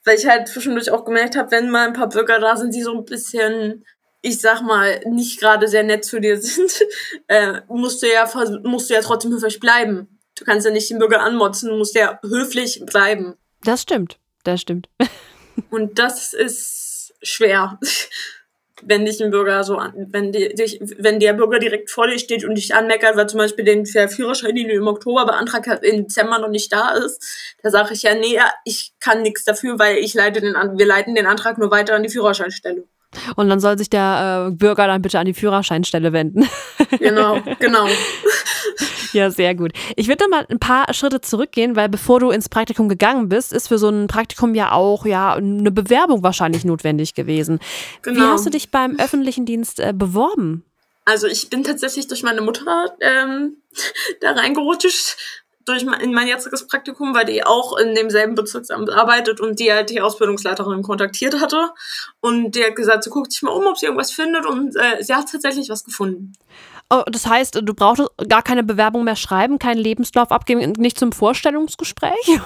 [0.05, 2.81] Weil ich halt zwischendurch auch gemerkt habe, wenn mal ein paar Bürger da sind, die
[2.81, 3.85] so ein bisschen,
[4.21, 6.71] ich sag mal, nicht gerade sehr nett zu dir sind,
[7.27, 8.29] äh, musst du ja,
[8.63, 10.18] musst du ja trotzdem höflich bleiben.
[10.39, 13.35] Du kannst ja nicht den Bürger anmotzen, du musst ja höflich bleiben.
[13.63, 14.89] Das stimmt, das stimmt.
[15.69, 17.77] Und das ist schwer
[18.83, 22.19] wenn dich ein Bürger so an, wenn die, dich, wenn der Bürger direkt vor dir
[22.19, 25.83] steht und dich anmeckert, weil zum Beispiel den Führerschein, den du im Oktober beantragt hast,
[25.83, 29.79] im Dezember noch nicht da ist, da sage ich ja, nee, ich kann nichts dafür,
[29.79, 32.85] weil ich leite den wir leiten den Antrag nur weiter an die Führerscheinstelle.
[33.35, 36.47] Und dann soll sich der äh, Bürger dann bitte an die Führerscheinstelle wenden.
[36.99, 37.87] Genau, genau.
[39.13, 39.71] Ja, sehr gut.
[39.95, 43.67] Ich würde mal ein paar Schritte zurückgehen, weil bevor du ins Praktikum gegangen bist, ist
[43.67, 47.59] für so ein Praktikum ja auch ja eine Bewerbung wahrscheinlich notwendig gewesen.
[48.01, 48.19] Genau.
[48.19, 50.63] Wie hast du dich beim öffentlichen Dienst äh, beworben?
[51.05, 53.57] Also ich bin tatsächlich durch meine Mutter ähm,
[54.21, 55.17] da reingerutscht
[55.69, 59.71] durch mein, in mein jetziges Praktikum, weil die auch in demselben Bezirksamt arbeitet und die
[59.71, 61.69] halt die Ausbildungsleiterin kontaktiert hatte.
[62.21, 65.03] Und die hat gesagt, sie guckt sich mal um, ob sie irgendwas findet und äh,
[65.03, 66.33] sie hat tatsächlich was gefunden.
[66.91, 71.11] Oh, das heißt, du brauchst gar keine Bewerbung mehr schreiben, keinen Lebenslauf abgeben, nicht zum
[71.11, 72.39] Vorstellungsgespräch?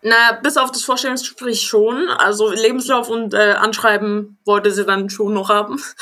[0.00, 2.08] Na, bis auf das Vorstellungsgespräch schon.
[2.08, 5.80] Also Lebenslauf und äh, Anschreiben wollte sie dann schon noch haben.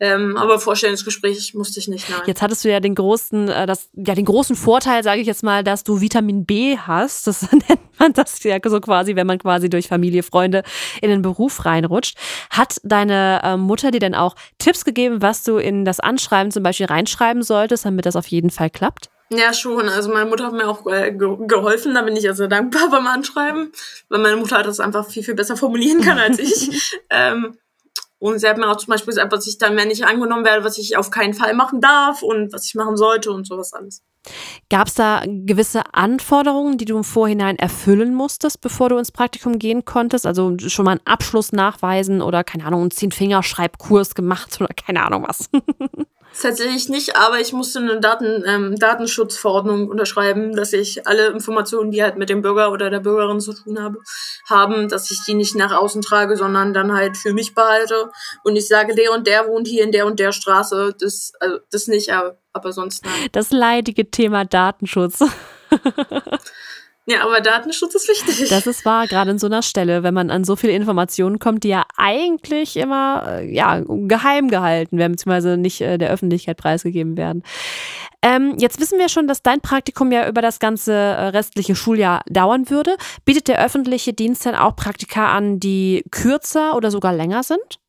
[0.00, 2.08] Ähm, aber Vorstellungsgespräch musste ich nicht.
[2.08, 2.22] Nein.
[2.26, 5.42] Jetzt hattest du ja den großen, äh, das, ja den großen Vorteil, sage ich jetzt
[5.42, 7.26] mal, dass du Vitamin B hast.
[7.26, 10.62] Das nennt man das ja so quasi, wenn man quasi durch Familie, Freunde
[11.00, 12.16] in den Beruf reinrutscht.
[12.50, 16.62] Hat deine äh, Mutter dir denn auch Tipps gegeben, was du in das Anschreiben zum
[16.62, 19.10] Beispiel reinschreiben solltest, damit das auf jeden Fall klappt?
[19.30, 19.88] Ja, schon.
[19.88, 23.06] Also meine Mutter hat mir auch äh, geholfen, da bin ich ja sehr dankbar beim
[23.06, 23.72] Anschreiben,
[24.08, 26.98] weil meine Mutter das einfach viel, viel besser formulieren kann als ich.
[27.10, 27.56] ähm,
[28.18, 30.64] und sie hat mir auch zum Beispiel gesagt, was ich dann, wenn ich angenommen werde,
[30.64, 34.02] was ich auf keinen Fall machen darf und was ich machen sollte und sowas alles.
[34.70, 39.58] Gab es da gewisse Anforderungen, die du im Vorhinein erfüllen musstest, bevor du ins Praktikum
[39.58, 40.26] gehen konntest?
[40.26, 45.26] Also schon mal einen Abschluss nachweisen oder, keine Ahnung, einen Zehn-Fingerschreibkurs gemacht oder keine Ahnung
[45.28, 45.50] was?
[46.40, 52.02] Tatsächlich nicht, aber ich musste eine Daten, ähm, Datenschutzverordnung unterschreiben, dass ich alle Informationen, die
[52.02, 53.98] halt mit dem Bürger oder der Bürgerin zu tun habe,
[54.48, 58.10] haben, dass ich die nicht nach außen trage, sondern dann halt für mich behalte.
[58.42, 61.58] Und ich sage, der und der wohnt hier in der und der Straße, das, also,
[61.70, 63.28] das nicht, aber, sonst nein.
[63.32, 65.20] Das leidige Thema Datenschutz.
[67.06, 68.48] Ja, aber Datenschutz ist wichtig.
[68.48, 71.62] Das ist wahr, gerade in so einer Stelle, wenn man an so viele Informationen kommt,
[71.62, 77.18] die ja eigentlich immer äh, ja, geheim gehalten werden, beziehungsweise nicht äh, der Öffentlichkeit preisgegeben
[77.18, 77.42] werden.
[78.22, 82.22] Ähm, jetzt wissen wir schon, dass dein Praktikum ja über das ganze äh, restliche Schuljahr
[82.26, 82.96] dauern würde.
[83.26, 87.80] Bietet der öffentliche Dienst dann auch Praktika an, die kürzer oder sogar länger sind?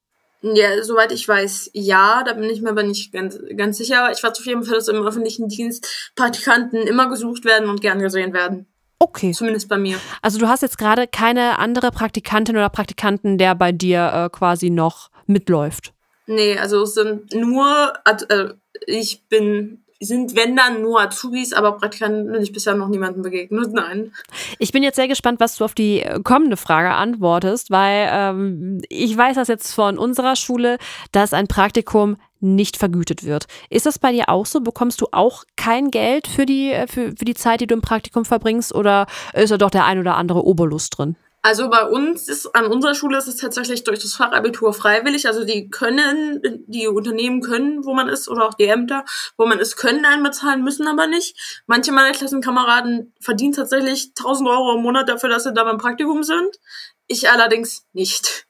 [0.42, 4.12] Ja, soweit ich weiß, ja, da bin ich mir aber nicht ganz, ganz sicher.
[4.12, 8.00] Ich weiß auf jeden Fall, dass im öffentlichen Dienst Praktikanten immer gesucht werden und gern
[8.00, 8.68] gesehen werden.
[9.00, 9.32] Okay.
[9.32, 10.00] Zumindest bei mir.
[10.22, 14.70] Also du hast jetzt gerade keine andere Praktikantin oder Praktikanten, der bei dir äh, quasi
[14.70, 15.94] noch mitläuft.
[16.28, 18.46] Nee, also es sind nur, äh,
[18.88, 23.72] ich bin sind, wenn dann, nur Azubis, aber Praktikanten bin ich bisher noch niemandem begegnet.
[23.72, 24.12] Nein.
[24.60, 28.82] Ich bin jetzt sehr gespannt, was du auf die äh, kommende Frage antwortest, weil ähm,
[28.90, 30.78] ich weiß das jetzt von unserer Schule,
[31.12, 33.46] dass ein Praktikum nicht vergütet wird.
[33.70, 34.62] Ist das bei dir auch so?
[34.62, 37.82] Bekommst du auch kein Geld für die, äh, für, für die Zeit, die du im
[37.82, 41.16] Praktikum verbringst oder ist da doch der ein oder andere Oberlust drin?
[41.46, 45.28] Also bei uns ist, an unserer Schule ist es tatsächlich durch das Fachabitur freiwillig.
[45.28, 49.06] Also die können, die Unternehmen können, wo man ist, oder auch die Ämter,
[49.38, 51.62] wo man ist, können einen bezahlen, müssen aber nicht.
[51.68, 56.24] Manche meiner Klassenkameraden verdienen tatsächlich 1000 Euro im Monat dafür, dass sie da beim Praktikum
[56.24, 56.60] sind.
[57.06, 58.48] Ich allerdings nicht.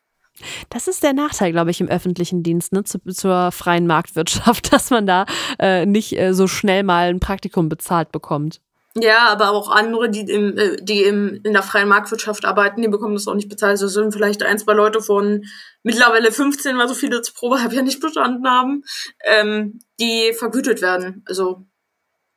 [0.69, 4.89] Das ist der Nachteil, glaube ich, im öffentlichen Dienst, ne, zu, zur freien Marktwirtschaft, dass
[4.89, 5.25] man da
[5.59, 8.59] äh, nicht äh, so schnell mal ein Praktikum bezahlt bekommt.
[8.97, 12.87] Ja, aber auch andere, die, im, äh, die im, in der freien Marktwirtschaft arbeiten, die
[12.87, 13.71] bekommen das auch nicht bezahlt.
[13.71, 15.43] Also sind vielleicht ein, zwei Leute von
[15.83, 18.83] mittlerweile 15, weil so viele zur Probe ja nicht bestanden haben,
[19.25, 21.23] ähm, die vergütet werden.
[21.27, 21.65] Also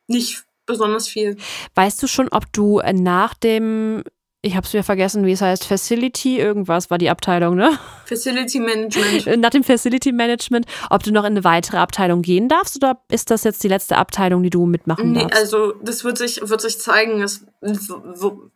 [0.07, 1.37] nicht besonders viel.
[1.75, 4.03] Weißt du schon, ob du nach dem
[4.41, 7.77] ich habe es wieder vergessen, wie es heißt, Facility, irgendwas war die Abteilung, ne?
[8.05, 9.37] Facility Management.
[9.39, 13.31] Nach dem Facility Management, ob du noch in eine weitere Abteilung gehen darfst oder ist
[13.31, 15.37] das jetzt die letzte Abteilung, die du mitmachen nee, darfst?
[15.37, 17.21] Also das wird sich, wird sich zeigen.
[17.21, 17.45] Es,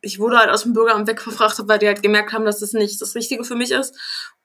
[0.01, 3.01] ich wurde halt aus dem Bürgeramt wegverfrachtet, weil die halt gemerkt haben, dass das nicht
[3.01, 3.93] das Richtige für mich ist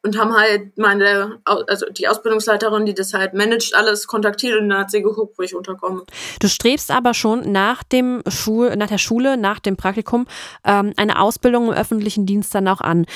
[0.03, 4.81] und haben halt meine, also die Ausbildungsleiterin, die das halt managt, alles kontaktiert und dann
[4.81, 6.05] hat sie geguckt, wo ich unterkomme.
[6.41, 10.27] Du strebst aber schon nach dem Schul, nach der Schule, nach dem Praktikum
[10.65, 13.07] ähm, eine Ausbildung im öffentlichen Dienst dann auch an.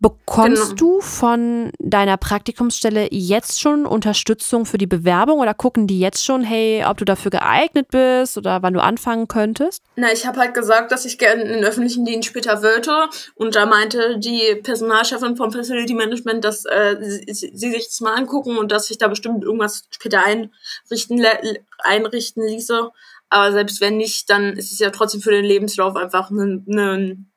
[0.00, 0.96] Bekommst genau.
[0.96, 6.42] du von deiner Praktikumsstelle jetzt schon Unterstützung für die Bewerbung oder gucken die jetzt schon,
[6.42, 9.84] hey, ob du dafür geeignet bist oder wann du anfangen könntest?
[9.94, 12.92] Na, ich habe halt gesagt, dass ich gerne in den öffentlichen Dienst später wollte
[13.36, 18.00] und da meinte die Personalchefin vom Facility Management Management, dass äh, sie, sie sich das
[18.00, 21.24] mal angucken und dass sich da bestimmt irgendwas später einrichten,
[21.78, 22.90] einrichten ließe.
[23.28, 27.31] Aber selbst wenn nicht, dann ist es ja trotzdem für den Lebenslauf einfach ein, ein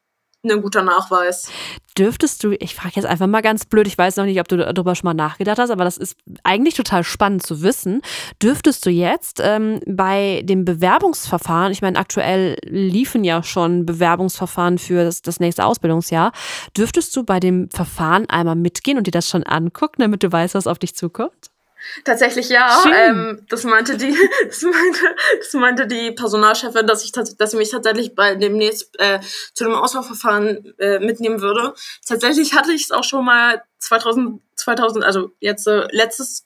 [0.52, 1.50] ein guter Nachweis.
[1.98, 4.58] Dürftest du, ich frage jetzt einfach mal ganz blöd, ich weiß noch nicht, ob du
[4.58, 8.02] darüber schon mal nachgedacht hast, aber das ist eigentlich total spannend zu wissen.
[8.42, 15.06] Dürftest du jetzt ähm, bei dem Bewerbungsverfahren, ich meine, aktuell liefen ja schon Bewerbungsverfahren für
[15.06, 16.34] das, das nächste Ausbildungsjahr,
[16.76, 20.56] dürftest du bei dem Verfahren einmal mitgehen und dir das schon angucken, damit du weißt,
[20.56, 21.55] was auf dich zukommt?
[22.04, 22.84] Tatsächlich ja.
[22.94, 24.16] Ähm, das meinte die,
[24.48, 29.20] das meinte, das meinte die Personalchefin, dass ich, dass sie mich tatsächlich bei demnächst äh,
[29.54, 31.74] zu dem Auswahlverfahren äh, mitnehmen würde.
[32.08, 36.46] Tatsächlich hatte ich es auch schon mal 2000, 2000, also jetzt äh, letztes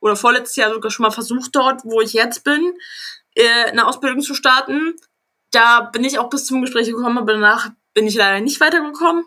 [0.00, 2.74] oder vorletztes Jahr sogar schon mal versucht, dort, wo ich jetzt bin,
[3.34, 4.94] äh, eine Ausbildung zu starten.
[5.52, 9.24] Da bin ich auch bis zum Gespräch gekommen, aber danach bin ich leider nicht weitergekommen.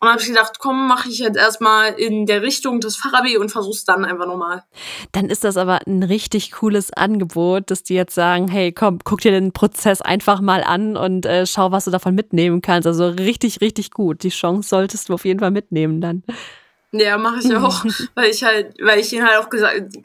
[0.00, 3.50] Und habe ich gedacht, komm, mache ich jetzt erstmal in der Richtung des Fachabi und
[3.50, 4.64] versuch's dann einfach nochmal.
[5.12, 9.20] Dann ist das aber ein richtig cooles Angebot, dass die jetzt sagen, hey, komm, guck
[9.20, 12.86] dir den Prozess einfach mal an und äh, schau, was du davon mitnehmen kannst.
[12.86, 14.22] Also richtig, richtig gut.
[14.24, 16.22] Die Chance solltest du auf jeden Fall mitnehmen dann.
[16.94, 19.96] Ja, mache ich auch, weil ich halt, weil ich ihn halt auch gesagt,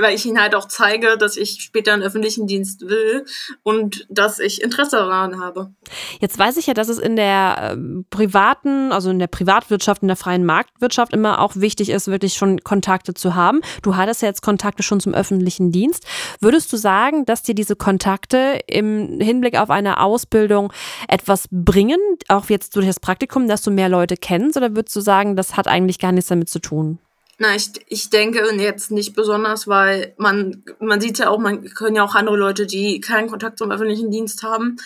[0.00, 3.26] weil ich ihn halt auch zeige, dass ich später einen öffentlichen Dienst will
[3.62, 5.74] und dass ich Interesse daran habe.
[6.18, 10.08] Jetzt weiß ich ja, dass es in der äh, privaten, also in der Privatwirtschaft, in
[10.08, 13.60] der freien Marktwirtschaft immer auch wichtig ist, wirklich schon Kontakte zu haben.
[13.82, 16.06] Du hattest ja jetzt Kontakte schon zum öffentlichen Dienst.
[16.40, 20.72] Würdest du sagen, dass dir diese Kontakte im Hinblick auf eine Ausbildung
[21.06, 21.98] etwas bringen,
[22.28, 25.58] auch jetzt durch das Praktikum, dass du mehr Leute kennst, oder würdest du sagen, das
[25.58, 26.98] hat eigentlich gar nichts damit zu tun?
[27.38, 31.96] Na, ich, ich denke jetzt nicht besonders, weil man, man sieht ja auch, man können
[31.96, 34.76] ja auch andere Leute, die keinen Kontakt zum öffentlichen Dienst haben,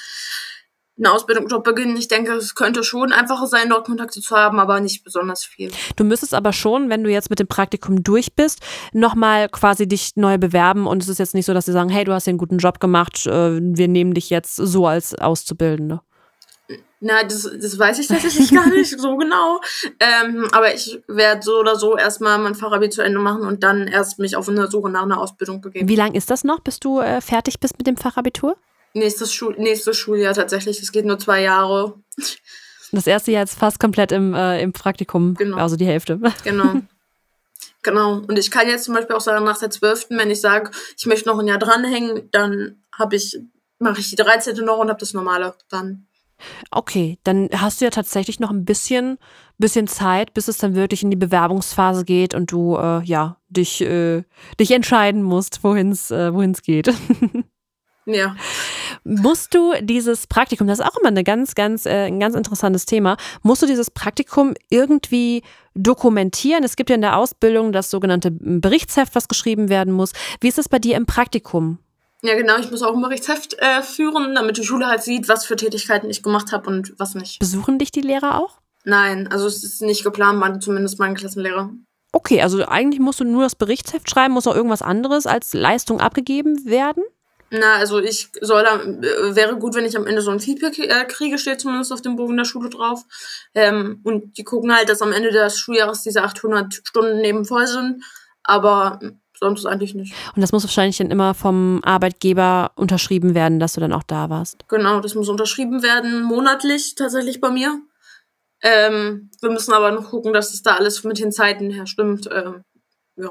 [0.96, 1.96] eine Ausbildung dort beginnen.
[1.96, 5.72] Ich denke, es könnte schon einfacher sein, dort Kontakte zu haben, aber nicht besonders viel.
[5.96, 8.61] Du müsstest aber schon, wenn du jetzt mit dem Praktikum durch bist,
[8.92, 12.04] nochmal quasi dich neu bewerben und es ist jetzt nicht so, dass sie sagen, hey,
[12.04, 16.02] du hast hier einen guten Job gemacht, äh, wir nehmen dich jetzt so als Auszubildende.
[17.06, 19.60] Na, das, das weiß ich tatsächlich gar nicht so genau.
[20.00, 23.86] Ähm, aber ich werde so oder so erstmal mein Fachabi zu Ende machen und dann
[23.86, 25.86] erst mich auf eine Suche nach einer Ausbildung begeben.
[25.86, 28.56] Wie lang ist das noch, bis du äh, fertig bist mit dem Fachabitur?
[28.94, 30.80] Nächstes, Schul nächstes Schuljahr tatsächlich.
[30.80, 31.92] Es geht nur zwei Jahre.
[32.90, 35.58] Das erste Jahr ist fast komplett im, äh, im Praktikum, genau.
[35.58, 36.18] also die Hälfte.
[36.44, 36.80] Genau.
[37.82, 38.22] Genau.
[38.26, 41.04] Und ich kann jetzt zum Beispiel auch sagen, nach der 12., wenn ich sage, ich
[41.04, 43.38] möchte noch ein Jahr dranhängen, dann habe ich,
[43.78, 44.56] mache ich die 13.
[44.64, 46.06] noch und habe das normale dann.
[46.70, 49.18] Okay, dann hast du ja tatsächlich noch ein bisschen,
[49.59, 53.80] bisschen Zeit, bis es dann wirklich in die Bewerbungsphase geht und du äh, ja dich,
[53.80, 54.22] äh,
[54.59, 56.92] dich entscheiden musst, wohin es äh, wohin's geht.
[58.07, 58.37] Ja.
[59.04, 62.85] Musst du dieses Praktikum, das ist auch immer eine ganz, ganz, äh, ein ganz interessantes
[62.85, 65.42] Thema, musst du dieses Praktikum irgendwie
[65.74, 66.64] dokumentieren?
[66.64, 70.12] Es gibt ja in der Ausbildung das sogenannte Berichtsheft, was geschrieben werden muss.
[70.40, 71.78] Wie ist es bei dir im Praktikum?
[72.24, 72.56] Ja, genau.
[72.56, 76.08] Ich muss auch ein Berichtsheft äh, führen, damit die Schule halt sieht, was für Tätigkeiten
[76.08, 77.38] ich gemacht habe und was nicht.
[77.38, 78.60] Besuchen dich die Lehrer auch?
[78.84, 81.70] Nein, also es ist nicht geplant, man, zumindest mein Klassenlehrer.
[82.12, 86.00] Okay, also eigentlich musst du nur das Berichtsheft schreiben, muss auch irgendwas anderes als Leistung
[86.00, 87.04] abgegeben werden?
[87.50, 90.78] Na, also ich soll da, äh, wäre gut, wenn ich am Ende so ein Feedback
[90.78, 93.02] äh, kriege, steht zumindest auf dem Bogen der Schule drauf.
[93.54, 97.66] Ähm, und die gucken halt, dass am Ende des Schuljahres diese 800 Stunden neben voll
[97.66, 98.02] sind.
[98.42, 98.98] Aber
[99.38, 100.14] sonst eigentlich nicht.
[100.35, 104.31] Und das muss wahrscheinlich dann immer vom Arbeitgeber unterschrieben werden, dass du dann auch da
[104.31, 104.68] warst.
[104.68, 107.81] Genau, das muss unterschrieben werden, monatlich tatsächlich bei mir.
[108.62, 112.29] Ähm, wir müssen aber noch gucken, dass es da alles mit den Zeiten her stimmt.
[112.33, 112.64] Ähm,
[113.16, 113.31] ja.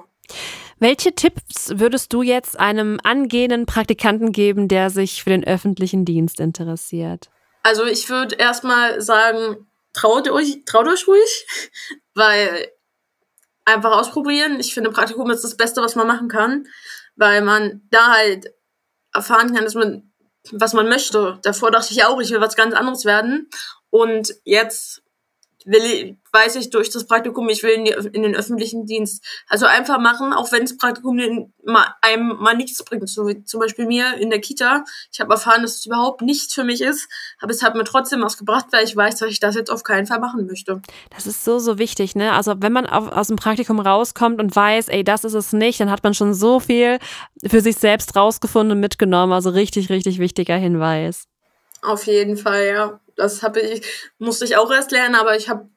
[0.80, 6.40] Welche Tipps würdest du jetzt einem angehenden Praktikanten geben, der sich für den öffentlichen Dienst
[6.40, 7.30] interessiert?
[7.64, 11.48] Also ich würde erstmal sagen, traut euch, traut euch ruhig,
[12.14, 12.68] weil
[13.66, 14.60] einfach ausprobieren.
[14.60, 16.68] Ich finde, Praktikum ist das Beste, was man machen kann,
[17.16, 18.48] weil man da halt
[19.14, 20.12] erfahren kann, dass man,
[20.52, 21.40] was man möchte.
[21.44, 23.50] Davor dachte ich auch, ich will was ganz anderes werden.
[23.90, 25.03] Und jetzt
[25.66, 29.24] will weiß ich durch das Praktikum, ich will in, die, in den öffentlichen Dienst.
[29.48, 33.08] Also einfach machen, auch wenn das Praktikum den, ma, einem mal nichts bringt.
[33.08, 34.84] So wie zum Beispiel mir in der Kita.
[35.12, 37.08] Ich habe erfahren, dass es überhaupt nichts für mich ist,
[37.40, 39.84] aber es hat mir trotzdem was gebracht, weil ich weiß, dass ich das jetzt auf
[39.84, 40.82] keinen Fall machen möchte.
[41.12, 42.34] Das ist so, so wichtig, ne?
[42.34, 45.80] Also wenn man auf, aus dem Praktikum rauskommt und weiß, ey, das ist es nicht,
[45.80, 46.98] dann hat man schon so viel
[47.46, 49.34] für sich selbst rausgefunden und mitgenommen.
[49.34, 51.28] Also richtig, richtig wichtiger Hinweis.
[51.84, 53.00] Auf jeden Fall, ja.
[53.16, 53.86] Das habe ich,
[54.18, 55.70] musste ich auch erst lernen, aber ich habe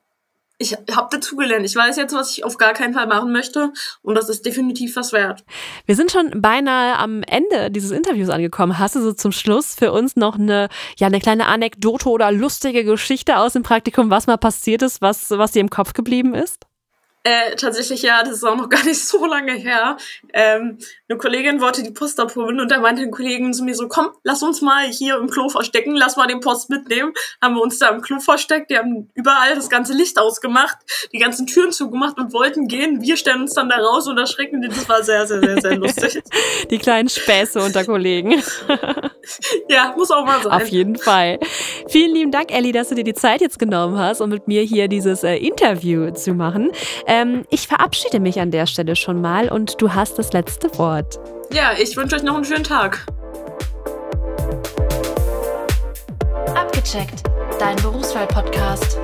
[0.58, 1.66] ich habe dazugelernt.
[1.66, 4.96] Ich weiß jetzt, was ich auf gar keinen Fall machen möchte und das ist definitiv
[4.96, 5.44] was wert.
[5.84, 8.78] Wir sind schon beinahe am Ende dieses Interviews angekommen.
[8.78, 12.84] Hast du so zum Schluss für uns noch eine ja eine kleine Anekdote oder lustige
[12.84, 16.66] Geschichte aus dem Praktikum, was mal passiert ist, was was dir im Kopf geblieben ist?
[17.26, 19.96] Äh, tatsächlich ja, das ist auch noch gar nicht so lange her.
[20.32, 23.88] Ähm, eine Kollegin wollte die Post abholen und da meinte ein Kollegen zu mir so,
[23.88, 27.12] komm, lass uns mal hier im Klo verstecken, lass mal den Post mitnehmen.
[27.42, 30.76] Haben wir uns da im Klo versteckt, die haben überall das ganze Licht ausgemacht,
[31.12, 33.02] die ganzen Türen zugemacht und wollten gehen.
[33.02, 34.68] Wir stellen uns dann da raus und erschrecken die.
[34.68, 36.22] Das war sehr, sehr, sehr, sehr lustig.
[36.70, 38.42] Die kleinen Späße unter Kollegen.
[39.68, 40.52] ja, muss auch mal sein.
[40.52, 41.38] Auf jeden Fall.
[41.88, 44.62] Vielen lieben Dank, Ellie, dass du dir die Zeit jetzt genommen hast, um mit mir
[44.62, 46.70] hier dieses äh, Interview zu machen.
[47.06, 50.76] Äh, ähm, ich verabschiede mich an der Stelle schon mal und du hast das letzte
[50.78, 51.18] Wort.
[51.52, 53.06] Ja, ich wünsche euch noch einen schönen Tag.
[56.54, 57.22] Abgecheckt,
[57.58, 58.98] dein Berufswahl-Podcast.